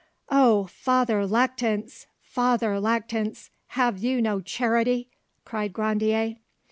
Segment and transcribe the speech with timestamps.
[0.31, 2.07] "Oh, Father Lactance!
[2.23, 3.51] Father Lactance!
[3.77, 5.09] have you no charity?"
[5.45, 6.37] cried Grandier.